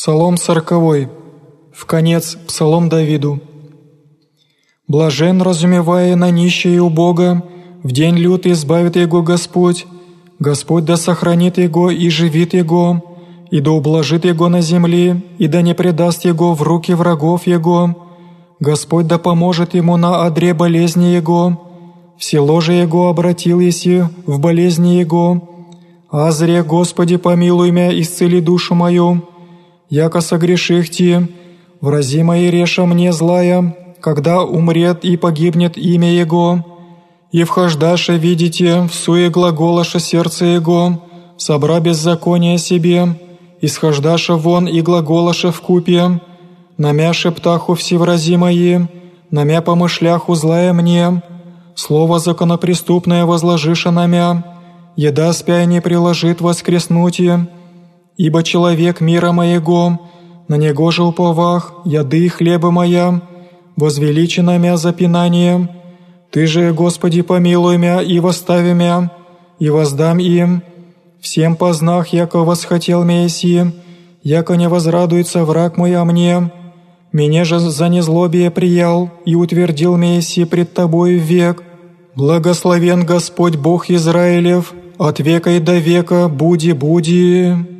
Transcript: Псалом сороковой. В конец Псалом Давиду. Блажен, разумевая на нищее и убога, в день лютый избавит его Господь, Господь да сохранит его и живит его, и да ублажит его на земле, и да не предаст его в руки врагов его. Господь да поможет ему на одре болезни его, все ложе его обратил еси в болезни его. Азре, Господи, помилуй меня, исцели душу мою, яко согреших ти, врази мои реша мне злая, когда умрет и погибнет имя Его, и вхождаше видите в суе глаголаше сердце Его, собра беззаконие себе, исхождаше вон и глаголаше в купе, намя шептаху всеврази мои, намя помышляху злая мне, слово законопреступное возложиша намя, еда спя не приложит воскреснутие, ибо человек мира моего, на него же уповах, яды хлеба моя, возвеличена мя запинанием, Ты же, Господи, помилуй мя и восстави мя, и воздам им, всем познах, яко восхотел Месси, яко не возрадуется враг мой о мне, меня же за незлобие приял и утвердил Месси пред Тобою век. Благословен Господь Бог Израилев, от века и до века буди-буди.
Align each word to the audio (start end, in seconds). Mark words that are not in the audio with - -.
Псалом 0.00 0.38
сороковой. 0.38 1.10
В 1.74 1.84
конец 1.84 2.34
Псалом 2.48 2.88
Давиду. 2.88 3.38
Блажен, 4.88 5.42
разумевая 5.42 6.16
на 6.16 6.30
нищее 6.30 6.76
и 6.76 6.78
убога, 6.78 7.42
в 7.82 7.92
день 7.92 8.16
лютый 8.16 8.52
избавит 8.52 8.96
его 8.96 9.20
Господь, 9.20 9.84
Господь 10.38 10.86
да 10.86 10.96
сохранит 10.96 11.58
его 11.58 11.90
и 11.90 12.08
живит 12.08 12.54
его, 12.54 13.04
и 13.50 13.60
да 13.60 13.72
ублажит 13.72 14.24
его 14.24 14.48
на 14.48 14.62
земле, 14.62 15.22
и 15.36 15.48
да 15.48 15.60
не 15.60 15.74
предаст 15.74 16.24
его 16.24 16.54
в 16.54 16.62
руки 16.62 16.94
врагов 16.94 17.46
его. 17.46 17.94
Господь 18.58 19.06
да 19.06 19.18
поможет 19.18 19.74
ему 19.74 19.98
на 19.98 20.24
одре 20.24 20.54
болезни 20.54 21.08
его, 21.08 21.60
все 22.16 22.40
ложе 22.40 22.72
его 22.72 23.10
обратил 23.10 23.60
еси 23.60 24.04
в 24.24 24.40
болезни 24.40 24.94
его. 24.94 25.66
Азре, 26.10 26.62
Господи, 26.62 27.16
помилуй 27.16 27.70
меня, 27.70 28.00
исцели 28.00 28.40
душу 28.40 28.74
мою, 28.74 29.26
яко 29.90 30.20
согреших 30.20 30.90
ти, 30.90 31.20
врази 31.80 32.22
мои 32.22 32.50
реша 32.50 32.86
мне 32.86 33.12
злая, 33.12 33.76
когда 34.00 34.42
умрет 34.42 35.04
и 35.04 35.16
погибнет 35.16 35.76
имя 35.76 36.12
Его, 36.12 36.64
и 37.32 37.44
вхождаше 37.44 38.16
видите 38.16 38.82
в 38.82 38.94
суе 38.94 39.30
глаголаше 39.30 40.00
сердце 40.00 40.44
Его, 40.46 41.02
собра 41.36 41.80
беззаконие 41.80 42.58
себе, 42.58 43.08
исхождаше 43.60 44.34
вон 44.34 44.66
и 44.66 44.80
глаголаше 44.80 45.50
в 45.50 45.60
купе, 45.60 46.20
намя 46.78 47.12
шептаху 47.12 47.74
всеврази 47.74 48.36
мои, 48.36 48.78
намя 49.30 49.60
помышляху 49.60 50.34
злая 50.34 50.72
мне, 50.72 51.22
слово 51.74 52.18
законопреступное 52.18 53.24
возложиша 53.26 53.90
намя, 53.90 54.44
еда 54.96 55.32
спя 55.32 55.64
не 55.64 55.80
приложит 55.80 56.40
воскреснутие, 56.40 57.48
ибо 58.26 58.42
человек 58.42 59.00
мира 59.00 59.32
моего, 59.32 59.98
на 60.46 60.56
него 60.56 60.90
же 60.90 61.04
уповах, 61.04 61.72
яды 61.86 62.28
хлеба 62.28 62.70
моя, 62.70 63.22
возвеличена 63.76 64.58
мя 64.58 64.76
запинанием, 64.76 65.70
Ты 66.30 66.46
же, 66.46 66.74
Господи, 66.74 67.22
помилуй 67.22 67.78
мя 67.78 68.02
и 68.02 68.20
восстави 68.20 68.74
мя, 68.74 69.10
и 69.58 69.70
воздам 69.70 70.18
им, 70.18 70.62
всем 71.18 71.56
познах, 71.56 72.08
яко 72.08 72.40
восхотел 72.44 73.04
Месси, 73.04 73.72
яко 74.22 74.54
не 74.54 74.68
возрадуется 74.68 75.46
враг 75.46 75.78
мой 75.78 75.96
о 75.96 76.04
мне, 76.04 76.52
меня 77.12 77.44
же 77.44 77.58
за 77.58 77.88
незлобие 77.88 78.50
приял 78.50 79.10
и 79.24 79.34
утвердил 79.34 79.96
Месси 79.96 80.44
пред 80.44 80.74
Тобою 80.74 81.18
век. 81.18 81.62
Благословен 82.14 83.06
Господь 83.06 83.56
Бог 83.56 83.88
Израилев, 83.88 84.74
от 84.98 85.20
века 85.20 85.52
и 85.52 85.58
до 85.58 85.78
века 85.78 86.28
буди-буди. 86.28 87.79